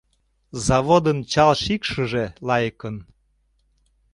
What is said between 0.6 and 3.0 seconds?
Заводын чал шикшыже лайыкын